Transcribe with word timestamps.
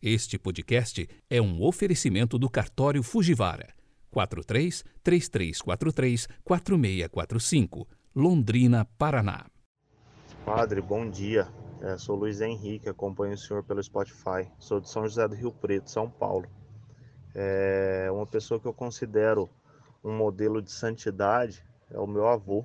Este 0.00 0.38
podcast 0.38 1.08
é 1.28 1.40
um 1.40 1.60
oferecimento 1.62 2.38
do 2.38 2.48
cartório 2.48 3.02
Fujivara. 3.02 3.74
43 4.10 4.84
3343 5.02 6.28
4645, 6.44 7.88
Londrina, 8.14 8.84
Paraná. 8.96 9.46
Padre, 10.44 10.80
bom 10.80 11.10
dia. 11.10 11.48
É, 11.80 11.98
sou 11.98 12.16
Luiz 12.16 12.40
Henrique, 12.40 12.88
acompanho 12.88 13.34
o 13.34 13.38
senhor 13.38 13.64
pelo 13.64 13.82
Spotify. 13.82 14.48
Sou 14.58 14.80
de 14.80 14.88
São 14.88 15.02
José 15.02 15.26
do 15.26 15.34
Rio 15.34 15.50
Preto, 15.52 15.90
São 15.90 16.08
Paulo. 16.08 16.46
É 17.34 18.08
uma 18.12 18.26
pessoa 18.26 18.60
que 18.60 18.66
eu 18.66 18.72
considero 18.72 19.50
um 20.04 20.16
modelo 20.16 20.62
de 20.62 20.70
santidade 20.70 21.62
é 21.90 21.98
o 21.98 22.06
meu 22.06 22.26
avô. 22.28 22.64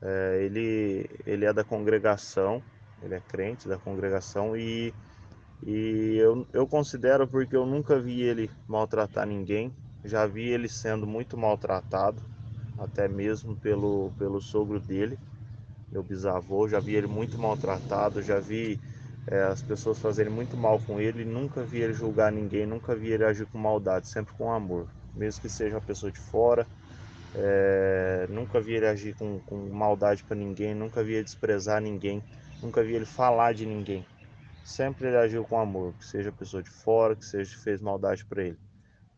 É, 0.00 0.42
ele, 0.42 1.08
ele 1.24 1.44
é 1.44 1.52
da 1.52 1.62
congregação, 1.62 2.62
ele 3.02 3.14
é 3.14 3.20
crente 3.20 3.68
da 3.68 3.78
congregação 3.78 4.56
e 4.56 4.92
e 5.64 6.16
eu, 6.16 6.46
eu 6.52 6.66
considero 6.66 7.26
porque 7.26 7.54
eu 7.54 7.64
nunca 7.64 7.98
vi 7.98 8.22
ele 8.22 8.50
maltratar 8.66 9.26
ninguém, 9.26 9.72
já 10.04 10.26
vi 10.26 10.48
ele 10.48 10.68
sendo 10.68 11.06
muito 11.06 11.36
maltratado, 11.36 12.22
até 12.78 13.06
mesmo 13.06 13.56
pelo, 13.56 14.10
pelo 14.18 14.40
sogro 14.40 14.80
dele, 14.80 15.18
meu 15.92 16.02
bisavô, 16.02 16.68
já 16.68 16.80
vi 16.80 16.96
ele 16.96 17.06
muito 17.06 17.38
maltratado, 17.38 18.22
já 18.22 18.40
vi 18.40 18.80
é, 19.28 19.42
as 19.44 19.62
pessoas 19.62 19.98
fazerem 19.98 20.32
muito 20.32 20.56
mal 20.56 20.80
com 20.80 21.00
ele, 21.00 21.24
nunca 21.24 21.62
vi 21.62 21.80
ele 21.80 21.92
julgar 21.92 22.32
ninguém, 22.32 22.66
nunca 22.66 22.94
vi 22.94 23.12
ele 23.12 23.24
agir 23.24 23.46
com 23.46 23.58
maldade, 23.58 24.08
sempre 24.08 24.32
com 24.34 24.50
amor, 24.50 24.88
mesmo 25.14 25.42
que 25.42 25.48
seja 25.48 25.76
uma 25.76 25.80
pessoa 25.80 26.10
de 26.10 26.18
fora, 26.18 26.66
é, 27.34 28.26
nunca 28.28 28.60
vi 28.60 28.74
ele 28.74 28.86
agir 28.86 29.14
com, 29.14 29.38
com 29.40 29.56
maldade 29.70 30.24
para 30.24 30.36
ninguém, 30.36 30.74
nunca 30.74 31.04
vi 31.04 31.14
ele 31.14 31.24
desprezar 31.24 31.80
ninguém, 31.80 32.22
nunca 32.60 32.82
vi 32.82 32.94
ele 32.94 33.06
falar 33.06 33.54
de 33.54 33.64
ninguém. 33.64 34.04
Sempre 34.64 35.08
ele 35.08 35.16
agiu 35.16 35.44
com 35.44 35.58
amor, 35.58 35.92
que 35.94 36.04
seja 36.04 36.30
pessoa 36.30 36.62
de 36.62 36.70
fora, 36.70 37.16
que 37.16 37.24
seja 37.24 37.56
fez 37.58 37.80
maldade 37.80 38.24
para 38.24 38.44
ele. 38.44 38.58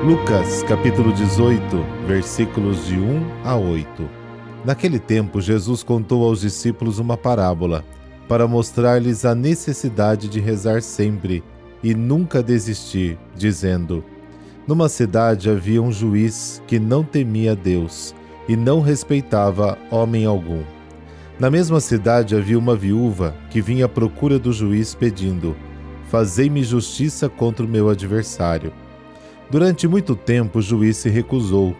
Lucas 0.03 0.63
capítulo 0.63 1.13
18, 1.13 1.63
versículos 2.05 2.85
de 2.85 2.95
1 2.99 3.25
a 3.45 3.55
8. 3.55 3.87
Naquele 4.65 4.99
tempo, 4.99 5.39
Jesus 5.39 5.81
contou 5.81 6.25
aos 6.25 6.41
discípulos 6.41 6.99
uma 6.99 7.15
parábola 7.15 7.85
para 8.27 8.45
mostrar-lhes 8.45 9.23
a 9.23 9.33
necessidade 9.33 10.27
de 10.27 10.41
rezar 10.41 10.81
sempre 10.81 11.41
e 11.81 11.95
nunca 11.95 12.43
desistir, 12.43 13.17
dizendo: 13.33 14.03
Numa 14.67 14.89
cidade 14.89 15.49
havia 15.49 15.81
um 15.81 15.89
juiz 15.89 16.61
que 16.67 16.79
não 16.79 17.01
temia 17.01 17.55
Deus 17.55 18.13
e 18.45 18.57
não 18.57 18.81
respeitava 18.81 19.77
homem 19.89 20.25
algum. 20.25 20.63
Na 21.39 21.49
mesma 21.49 21.79
cidade 21.79 22.35
havia 22.35 22.59
uma 22.59 22.75
viúva 22.75 23.33
que 23.49 23.61
vinha 23.61 23.85
à 23.85 23.89
procura 23.89 24.37
do 24.37 24.51
juiz 24.51 24.93
pedindo: 24.93 25.55
Fazei-me 26.09 26.61
justiça 26.61 27.29
contra 27.29 27.65
o 27.65 27.69
meu 27.69 27.87
adversário. 27.87 28.73
Durante 29.49 29.87
muito 29.87 30.15
tempo 30.15 30.59
o 30.59 30.61
juiz 30.61 30.97
se 30.97 31.09
recusou. 31.09 31.75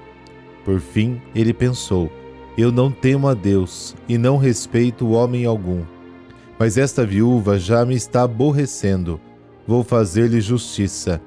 Por 0.64 0.80
fim, 0.80 1.22
ele 1.34 1.54
pensou: 1.54 2.12
Eu 2.58 2.72
não 2.72 2.92
temo 2.92 3.28
a 3.28 3.34
Deus 3.34 3.96
e 4.08 4.18
não 4.18 4.38
respeito 4.38 5.10
homem 5.12 5.46
algum. 5.46 5.82
Mas 6.58 6.78
esta 6.78 7.06
viúva 7.06 7.58
já 7.58 7.86
me 7.86 7.96
está 7.96 8.24
aborrecendo. 8.24 9.20
Vou 9.66 9.84
fazer-lhe 9.84 10.40
justiça, 10.42 11.22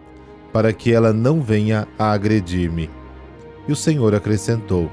para 0.53 0.73
que 0.73 0.93
ela 0.93 1.13
não 1.13 1.41
venha 1.41 1.89
a 1.99 2.13
agredir-me. 2.13 2.91
E 3.67 3.73
o 3.73 3.77
Senhor 3.77 4.15
acrescentou: 4.15 4.91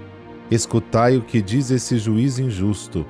Escutai 0.50 1.18
o 1.18 1.22
que 1.22 1.42
diz 1.42 1.72
esse 1.72 1.98
juiz 1.98 2.40
injusto. 2.40 3.06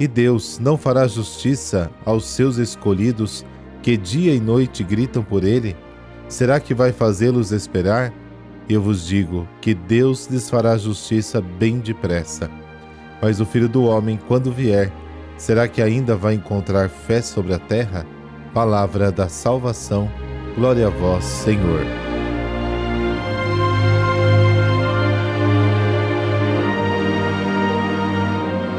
E 0.00 0.06
Deus 0.06 0.58
não 0.58 0.76
fará 0.76 1.08
justiça 1.08 1.90
aos 2.04 2.24
seus 2.24 2.56
escolhidos 2.56 3.44
que 3.82 3.96
dia 3.96 4.34
e 4.34 4.40
noite 4.40 4.84
gritam 4.84 5.22
por 5.22 5.44
ele? 5.44 5.76
Será 6.28 6.60
que 6.60 6.74
vai 6.74 6.92
fazê-los 6.92 7.52
esperar? 7.52 8.12
Eu 8.68 8.82
vos 8.82 9.06
digo 9.06 9.48
que 9.62 9.72
Deus 9.74 10.26
lhes 10.26 10.50
fará 10.50 10.76
justiça 10.76 11.40
bem 11.40 11.78
depressa. 11.78 12.50
Mas 13.20 13.40
o 13.40 13.46
filho 13.46 13.68
do 13.68 13.84
homem, 13.84 14.20
quando 14.28 14.52
vier, 14.52 14.92
será 15.38 15.66
que 15.66 15.80
ainda 15.80 16.14
vai 16.14 16.34
encontrar 16.34 16.90
fé 16.90 17.22
sobre 17.22 17.54
a 17.54 17.58
terra? 17.58 18.04
Palavra 18.52 19.10
da 19.10 19.26
salvação. 19.26 20.10
Glória 20.54 20.88
a 20.88 20.90
vós, 20.90 21.24
Senhor. 21.24 21.80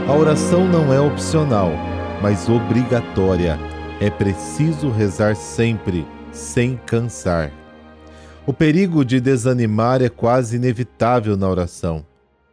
A 0.08 0.14
oração 0.14 0.68
não 0.68 0.94
é 0.94 1.02
opcional, 1.02 1.72
mas 2.22 2.48
obrigatória. 2.48 3.60
É 4.00 4.10
preciso 4.10 4.90
rezar 4.92 5.36
sempre 5.36 6.06
sem 6.40 6.78
cansar. 6.78 7.52
O 8.48 8.54
perigo 8.54 9.04
de 9.04 9.20
desanimar 9.20 10.02
é 10.02 10.10
quase 10.10 10.56
inevitável 10.56 11.36
na 11.36 11.48
oração, 11.48 12.06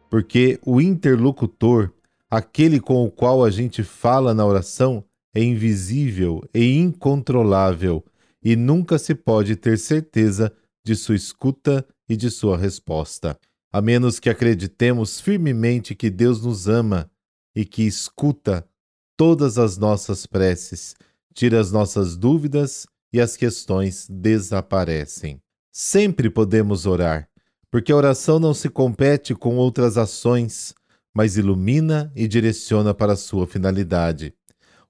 porque 0.09 0.59
o 0.65 0.81
interlocutor, 0.81 1.91
aquele 2.29 2.79
com 2.79 3.03
o 3.03 3.09
qual 3.09 3.43
a 3.43 3.49
gente 3.49 3.83
fala 3.83 4.33
na 4.33 4.45
oração, 4.45 5.03
é 5.33 5.41
invisível 5.41 6.43
e 6.53 6.77
incontrolável 6.77 8.03
e 8.43 8.55
nunca 8.55 8.99
se 8.99 9.15
pode 9.15 9.55
ter 9.55 9.79
certeza 9.79 10.53
de 10.85 10.95
sua 10.95 11.15
escuta 11.15 11.85
e 12.09 12.15
de 12.15 12.29
sua 12.29 12.57
resposta, 12.57 13.39
a 13.71 13.81
menos 13.81 14.19
que 14.19 14.29
acreditemos 14.29 15.19
firmemente 15.19 15.95
que 15.95 16.09
Deus 16.09 16.43
nos 16.43 16.67
ama 16.67 17.09
e 17.55 17.65
que 17.65 17.83
escuta 17.83 18.67
todas 19.15 19.57
as 19.57 19.77
nossas 19.77 20.25
preces, 20.25 20.93
tira 21.33 21.59
as 21.59 21.71
nossas 21.71 22.15
dúvidas 22.15 22.85
e 23.11 23.21
as 23.21 23.37
questões 23.37 24.07
desaparecem. 24.09 25.39
Sempre 25.71 26.29
podemos 26.29 26.85
orar, 26.85 27.29
porque 27.69 27.91
a 27.91 27.95
oração 27.95 28.39
não 28.39 28.53
se 28.53 28.69
compete 28.69 29.35
com 29.35 29.57
outras 29.57 29.97
ações, 29.97 30.73
mas 31.13 31.37
ilumina 31.37 32.11
e 32.15 32.27
direciona 32.27 32.93
para 32.93 33.13
a 33.13 33.17
sua 33.17 33.47
finalidade. 33.47 34.33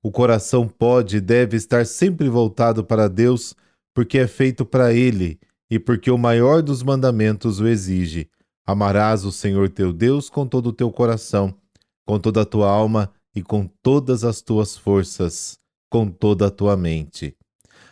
O 0.01 0.11
coração 0.11 0.67
pode 0.67 1.17
e 1.17 1.21
deve 1.21 1.57
estar 1.57 1.85
sempre 1.85 2.29
voltado 2.29 2.83
para 2.83 3.07
Deus, 3.07 3.55
porque 3.93 4.17
é 4.19 4.27
feito 4.27 4.65
para 4.65 4.93
Ele 4.93 5.39
e 5.69 5.79
porque 5.79 6.09
o 6.09 6.17
maior 6.17 6.61
dos 6.61 6.81
mandamentos 6.83 7.59
o 7.59 7.67
exige. 7.67 8.29
Amarás 8.65 9.25
o 9.25 9.31
Senhor 9.31 9.69
teu 9.69 9.91
Deus 9.91 10.29
com 10.29 10.45
todo 10.45 10.67
o 10.67 10.73
teu 10.73 10.91
coração, 10.91 11.53
com 12.05 12.19
toda 12.19 12.41
a 12.41 12.45
tua 12.45 12.69
alma 12.69 13.11
e 13.35 13.41
com 13.41 13.67
todas 13.81 14.23
as 14.23 14.41
tuas 14.41 14.77
forças, 14.77 15.57
com 15.89 16.09
toda 16.09 16.47
a 16.47 16.51
tua 16.51 16.75
mente. 16.77 17.35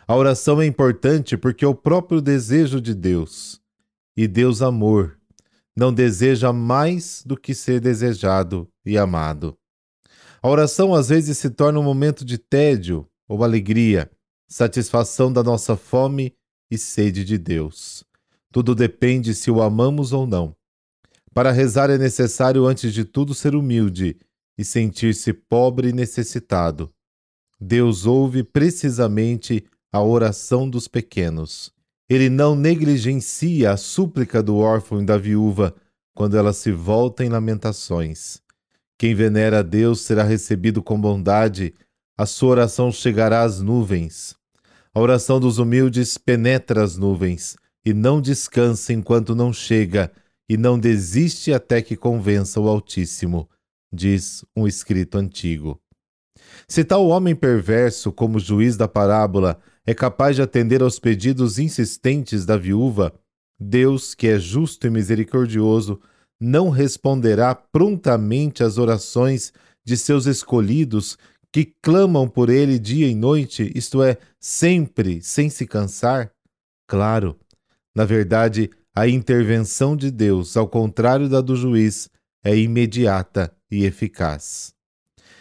A 0.08 0.14
oração 0.14 0.62
é 0.62 0.66
importante 0.66 1.36
porque 1.36 1.64
é 1.64 1.68
o 1.68 1.74
próprio 1.74 2.20
desejo 2.20 2.80
de 2.80 2.94
Deus. 2.94 3.60
E 4.16 4.28
Deus, 4.28 4.62
amor, 4.62 5.18
não 5.76 5.92
deseja 5.92 6.52
mais 6.52 7.24
do 7.26 7.36
que 7.36 7.52
ser 7.52 7.80
desejado 7.80 8.68
e 8.84 8.96
amado. 8.96 9.58
A 10.40 10.48
oração 10.48 10.94
às 10.94 11.08
vezes 11.08 11.38
se 11.38 11.50
torna 11.50 11.80
um 11.80 11.82
momento 11.82 12.24
de 12.24 12.38
tédio 12.38 13.08
ou 13.28 13.42
alegria, 13.42 14.08
satisfação 14.46 15.32
da 15.32 15.42
nossa 15.42 15.76
fome 15.76 16.36
e 16.70 16.78
sede 16.78 17.24
de 17.24 17.36
Deus. 17.36 18.04
Tudo 18.52 18.76
depende 18.76 19.34
se 19.34 19.50
o 19.50 19.60
amamos 19.60 20.12
ou 20.12 20.24
não. 20.24 20.54
Para 21.34 21.50
rezar 21.50 21.90
é 21.90 21.98
necessário, 21.98 22.64
antes 22.64 22.94
de 22.94 23.04
tudo, 23.04 23.34
ser 23.34 23.56
humilde 23.56 24.16
e 24.56 24.64
sentir-se 24.64 25.32
pobre 25.32 25.88
e 25.88 25.92
necessitado. 25.92 26.88
Deus 27.60 28.06
ouve 28.06 28.44
precisamente 28.44 29.66
a 29.96 30.02
oração 30.02 30.68
dos 30.68 30.86
pequenos. 30.86 31.72
Ele 32.08 32.28
não 32.28 32.54
negligencia 32.54 33.72
a 33.72 33.76
súplica 33.76 34.42
do 34.42 34.58
órfão 34.58 35.00
e 35.00 35.06
da 35.06 35.16
viúva 35.16 35.74
quando 36.14 36.36
ela 36.36 36.52
se 36.52 36.70
volta 36.70 37.24
em 37.24 37.28
lamentações. 37.28 38.40
Quem 38.98 39.14
venera 39.14 39.60
a 39.60 39.62
Deus 39.62 40.02
será 40.02 40.22
recebido 40.22 40.82
com 40.82 41.00
bondade, 41.00 41.74
a 42.16 42.26
sua 42.26 42.50
oração 42.50 42.92
chegará 42.92 43.42
às 43.42 43.60
nuvens. 43.60 44.36
A 44.94 45.00
oração 45.00 45.40
dos 45.40 45.58
humildes 45.58 46.16
penetra 46.16 46.82
as 46.82 46.96
nuvens 46.96 47.56
e 47.84 47.92
não 47.92 48.20
descansa 48.20 48.92
enquanto 48.92 49.34
não 49.34 49.52
chega 49.52 50.12
e 50.48 50.56
não 50.56 50.78
desiste 50.78 51.52
até 51.52 51.82
que 51.82 51.96
convença 51.96 52.60
o 52.60 52.68
Altíssimo, 52.68 53.48
diz 53.92 54.44
um 54.54 54.66
escrito 54.66 55.18
antigo. 55.18 55.80
Se 56.68 56.84
tal 56.84 57.06
homem 57.08 57.34
perverso, 57.34 58.12
como 58.12 58.38
juiz 58.38 58.76
da 58.76 58.88
parábola, 58.88 59.60
é 59.86 59.94
capaz 59.94 60.36
de 60.36 60.42
atender 60.42 60.82
aos 60.82 60.98
pedidos 60.98 61.58
insistentes 61.58 62.44
da 62.44 62.56
viúva, 62.56 63.14
Deus, 63.58 64.14
que 64.14 64.26
é 64.26 64.38
justo 64.38 64.86
e 64.86 64.90
misericordioso, 64.90 66.00
não 66.40 66.68
responderá 66.68 67.54
prontamente 67.54 68.62
às 68.62 68.76
orações 68.76 69.52
de 69.84 69.96
seus 69.96 70.26
escolhidos 70.26 71.16
que 71.52 71.64
clamam 71.80 72.28
por 72.28 72.50
ele 72.50 72.78
dia 72.78 73.08
e 73.08 73.14
noite, 73.14 73.72
isto 73.74 74.02
é, 74.02 74.18
sempre, 74.38 75.22
sem 75.22 75.48
se 75.48 75.66
cansar? 75.66 76.30
Claro, 76.86 77.38
na 77.94 78.04
verdade, 78.04 78.70
a 78.94 79.08
intervenção 79.08 79.96
de 79.96 80.10
Deus, 80.10 80.56
ao 80.56 80.68
contrário 80.68 81.28
da 81.28 81.40
do 81.40 81.56
juiz, 81.56 82.10
é 82.44 82.54
imediata 82.56 83.54
e 83.70 83.84
eficaz. 83.84 84.74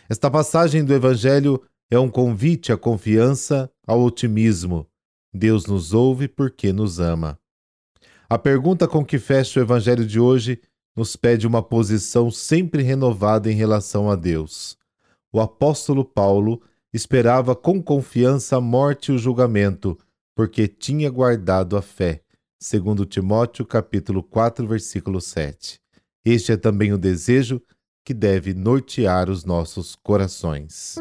Esta 0.08 0.30
passagem 0.30 0.86
do 0.86 0.94
Evangelho 0.94 1.62
é 1.90 2.00
um 2.00 2.10
convite 2.10 2.72
à 2.72 2.78
confiança, 2.78 3.70
ao 3.86 4.02
otimismo. 4.02 4.88
Deus 5.34 5.66
nos 5.66 5.94
ouve 5.94 6.28
porque 6.28 6.72
nos 6.72 7.00
ama. 7.00 7.38
A 8.30 8.38
pergunta 8.38 8.88
com 8.88 9.06
que 9.06 9.20
fecha 9.20 9.60
o 9.60 9.64
Evangelho 9.64 10.06
de 10.06 10.20
hoje 10.20 10.60
nos 10.96 11.16
pede 11.16 11.46
uma 11.46 11.62
posição 11.62 12.32
sempre 12.32 12.82
renovada 12.82 13.52
em 13.52 13.56
relação 13.56 14.10
a 14.10 14.16
Deus. 14.16 14.78
O 15.32 15.40
apóstolo 15.40 16.06
Paulo 16.06 16.62
esperava 16.94 17.56
com 17.56 17.84
confiança 17.84 18.56
a 18.56 18.62
morte 18.62 19.12
e 19.12 19.16
o 19.16 19.18
julgamento, 19.18 19.98
porque 20.36 20.68
tinha 20.68 21.10
guardado 21.10 21.76
a 21.76 21.82
fé. 21.82 22.22
Segundo 22.58 23.06
Timóteo, 23.06 23.66
capítulo 23.66 24.24
4, 24.24 24.66
versículo 24.66 25.20
7. 25.20 25.80
Este 26.24 26.54
é 26.54 26.58
também 26.58 26.94
o 26.94 26.98
desejo 26.98 27.62
que 28.06 28.14
deve 28.14 28.54
nortear 28.54 29.30
os 29.30 29.44
nossos 29.44 29.96
corações. 29.96 30.96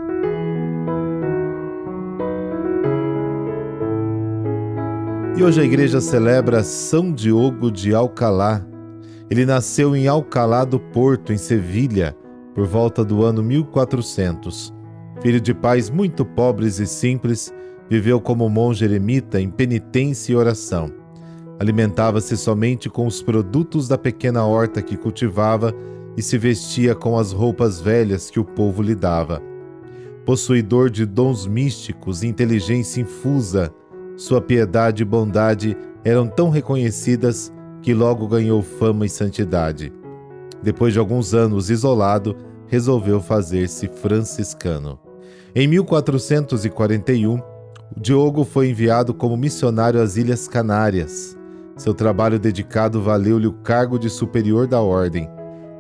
E 5.37 5.43
hoje 5.43 5.61
a 5.61 5.65
igreja 5.65 6.01
celebra 6.01 6.63
São 6.63 7.13
Diogo 7.13 7.69
de 7.69 7.93
Alcalá. 7.93 8.65
Ele 9.29 9.45
nasceu 9.45 9.97
em 9.97 10.07
Alcalá 10.07 10.65
do 10.65 10.79
Porto, 10.79 11.33
em 11.33 11.37
Sevilha, 11.37 12.17
por 12.55 12.69
volta 12.69 13.05
do 13.05 13.25
ano 13.25 13.43
1400. 13.43 14.73
Filho 15.21 15.41
de 15.41 15.53
pais 15.53 15.91
muito 15.91 16.25
pobres 16.25 16.79
e 16.79 16.87
simples, 16.87 17.53
viveu 17.91 18.21
como 18.21 18.49
monge 18.49 18.85
eremita 18.85 19.41
em 19.41 19.51
penitência 19.51 20.33
e 20.33 20.37
oração. 20.37 20.93
Alimentava-se 21.59 22.37
somente 22.37 22.89
com 22.89 23.05
os 23.05 23.21
produtos 23.21 23.89
da 23.89 23.99
pequena 23.99 24.45
horta 24.45 24.81
que 24.81 24.97
cultivava 24.97 25.75
e 26.17 26.23
se 26.23 26.39
vestia 26.39 26.95
com 26.95 27.19
as 27.19 27.33
roupas 27.33 27.81
velhas 27.81 28.31
que 28.31 28.39
o 28.39 28.45
povo 28.45 28.83
lhe 28.83 28.95
dava. 28.95 29.43
Possuidor 30.25 30.91
de 30.91 31.05
dons 31.05 31.45
místicos 31.45 32.23
e 32.23 32.29
inteligência 32.29 33.01
infusa, 33.01 33.73
sua 34.17 34.41
piedade 34.41 35.03
e 35.03 35.07
bondade 35.07 35.77
eram 36.05 36.27
tão 36.27 36.51
reconhecidas 36.51 37.53
que 37.83 37.93
logo 37.95 38.27
ganhou 38.27 38.63
fama 38.63 39.07
e 39.07 39.09
santidade. 39.09 39.93
Depois 40.63 40.93
de 40.93 40.99
alguns 40.99 41.35
anos 41.35 41.71
isolado, 41.71 42.37
resolveu 42.67 43.21
fazer-se 43.21 43.89
franciscano. 43.89 44.99
Em 45.55 45.69
1441, 45.69 47.41
Diogo 47.97 48.45
foi 48.45 48.71
enviado 48.71 49.13
como 49.13 49.37
missionário 49.37 50.01
às 50.01 50.17
Ilhas 50.17 50.49
Canárias. 50.49 51.37
Seu 51.77 51.93
trabalho 51.93 52.39
dedicado 52.39 53.03
valeu-lhe 53.03 53.47
o 53.47 53.53
cargo 53.53 53.99
de 53.99 54.09
superior 54.09 54.67
da 54.67 54.81
ordem 54.81 55.29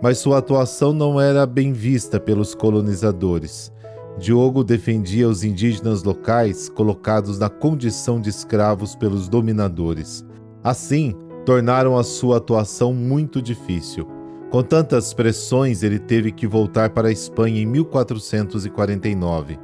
mas 0.05 0.19
sua 0.19 0.37
atuação 0.37 0.93
não 0.93 1.19
era 1.19 1.47
bem 1.47 1.73
vista 1.73 2.21
pelos 2.21 2.55
colonizadores. 2.55 3.73
Diogo 4.19 4.63
defendia 4.63 5.29
os 5.29 5.43
indígenas 5.43 6.05
locais 6.05 6.69
colocados 6.69 7.39
na 7.39 7.49
condição 7.49 8.21
de 8.21 8.31
escravos 8.31 8.95
pelos 8.95 9.29
dominadores. 9.29 10.25
Assim, 10.63 11.15
tornaram 11.45 11.99
a 11.99 12.05
sua 12.05 12.37
atuação 12.37 12.95
muito 12.95 13.43
difícil. 13.43 14.07
Com 14.51 14.63
tantas 14.63 15.13
pressões, 15.13 15.83
ele 15.83 15.99
teve 15.99 16.31
que 16.31 16.47
voltar 16.47 16.91
para 16.91 17.09
a 17.09 17.13
Espanha 17.13 17.61
em 17.61 17.67
1449. 17.67 19.59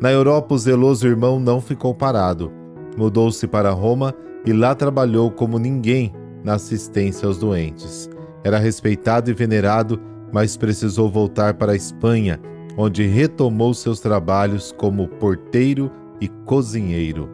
Na 0.00 0.12
Europa, 0.12 0.54
o 0.54 0.58
zeloso 0.58 1.06
irmão 1.08 1.40
não 1.40 1.60
ficou 1.60 1.92
parado. 1.92 2.52
Mudou-se 2.96 3.46
para 3.48 3.70
Roma 3.70 4.14
e 4.46 4.52
lá 4.52 4.76
trabalhou 4.76 5.28
como 5.30 5.58
ninguém 5.58 6.12
na 6.44 6.54
assistência 6.54 7.26
aos 7.26 7.36
doentes. 7.36 8.08
Era 8.44 8.58
respeitado 8.58 9.28
e 9.28 9.34
venerado, 9.34 10.00
mas 10.32 10.56
precisou 10.56 11.10
voltar 11.10 11.54
para 11.54 11.72
a 11.72 11.76
Espanha, 11.76 12.40
onde 12.80 13.04
retomou 13.04 13.74
seus 13.74 13.98
trabalhos 13.98 14.70
como 14.70 15.08
porteiro 15.08 15.90
e 16.20 16.28
cozinheiro. 16.28 17.28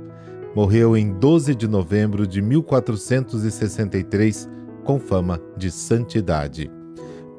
Morreu 0.57 0.97
em 0.97 1.13
12 1.13 1.55
de 1.55 1.69
novembro 1.69 2.27
de 2.27 2.41
1463 2.41 4.49
com 4.85 4.99
fama 4.99 5.39
de 5.55 5.71
santidade. 5.71 6.71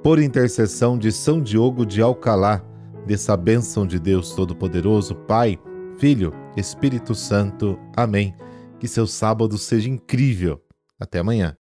Por 0.03 0.19
intercessão 0.19 1.00
de 1.00 1.12
São 1.12 1.41
Diogo 1.41 1.83
de 1.83 2.00
Alcalá, 2.00 2.63
dessa 3.07 3.35
bênção 3.35 3.88
de 3.88 4.00
Deus 4.00 4.35
Todo-Poderoso, 4.35 5.15
Pai, 5.15 5.57
Filho, 5.97 6.31
Espírito 6.55 7.15
Santo. 7.15 7.75
Amém. 7.97 8.35
Que 8.79 8.88
seu 8.88 9.07
sábado 9.07 9.57
seja 9.57 9.89
incrível. 9.89 10.62
Até 11.00 11.17
amanhã. 11.19 11.57